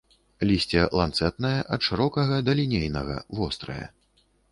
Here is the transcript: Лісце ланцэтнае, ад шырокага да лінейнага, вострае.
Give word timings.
Лісце 0.51 0.85
ланцэтнае, 0.99 1.59
ад 1.77 1.81
шырокага 1.87 2.39
да 2.47 2.51
лінейнага, 2.61 3.19
вострае. 3.41 3.79